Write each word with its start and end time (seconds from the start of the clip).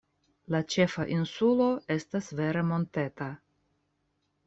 La 0.55 0.61
ĉefa 0.75 1.05
insulo 1.17 1.69
estas 1.99 2.33
vere 2.43 2.67
monteta. 2.73 3.33